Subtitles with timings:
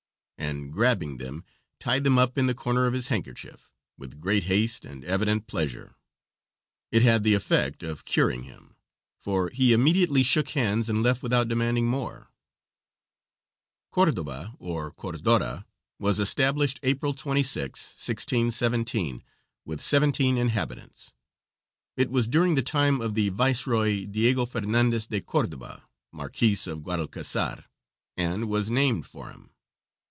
[0.37, 1.45] and grabbing them,
[1.79, 5.95] tied them up in the corner of his handkerchief, with great haste and evident pleasure.
[6.91, 8.75] It had the effect of curing him,
[9.19, 12.31] for he immediately shook hands and left without demanding more.
[13.91, 15.63] Cordoba, or Cordora,
[15.99, 19.23] was established April 26, 1617,
[19.63, 21.13] with 17 inhabitants.
[21.95, 27.65] It was during the time of the Viceroy Diego Fernandez de Cordoba, Marquis of Guadalcazar,
[28.17, 29.49] and was named for him.